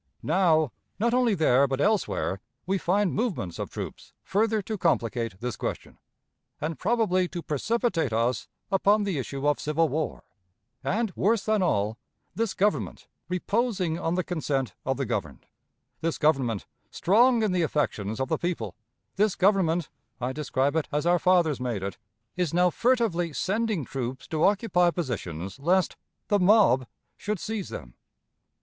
[0.23, 5.55] Now, not only there, but elsewhere, we find movements of troops further to complicate this
[5.55, 5.99] question,
[6.59, 10.23] and probably to precipitate us upon the issue of civil war;
[10.83, 11.99] and, worse than all,
[12.33, 15.45] this Government, reposing on the consent of the governed;
[15.99, 18.73] this Government, strong in the affections of the people;
[19.17, 19.87] this Government
[20.19, 21.99] (I describe it as our fathers made it)
[22.35, 25.95] is now furtively sending troops to occupy positions lest
[26.27, 26.87] "the mob"
[27.17, 27.93] should seize them.